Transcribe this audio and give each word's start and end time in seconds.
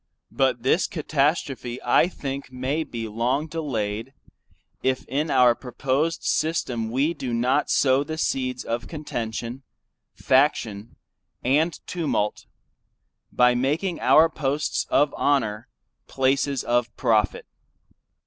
But 0.31 0.63
this 0.63 0.87
Catastrophe 0.87 1.77
I 1.85 2.07
think 2.07 2.51
may 2.51 2.83
be 2.83 3.07
long 3.07 3.45
delayed, 3.45 4.13
if 4.81 5.05
in 5.07 5.29
our 5.29 5.53
proposed 5.53 6.23
System 6.23 6.89
we 6.89 7.13
do 7.13 7.35
not 7.35 7.69
sow 7.69 8.03
the 8.03 8.17
seeds 8.17 8.63
of 8.63 8.87
contention, 8.87 9.61
faction 10.15 10.95
& 11.45 11.71
tumult, 11.85 12.47
by 13.31 13.53
making 13.53 13.99
our 13.99 14.27
posts 14.27 14.87
of 14.89 15.13
honor, 15.15 15.67
places 16.07 16.63
of 16.63 16.87
profit. 16.97 17.45